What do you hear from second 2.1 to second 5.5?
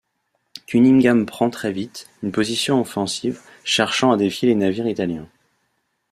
une position offensive, cherchant à défier les navires italiens.